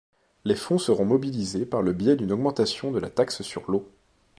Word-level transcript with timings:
Les 0.45 0.55
fonds 0.55 0.79
seront 0.79 1.05
mobilisés 1.05 1.63
par 1.63 1.83
le 1.83 1.93
biais 1.93 2.15
d'une 2.15 2.31
augmentation 2.31 2.89
de 2.91 2.97
la 2.97 3.11
taxe 3.11 3.43
sur 3.43 3.69
l'eau. 3.69 3.87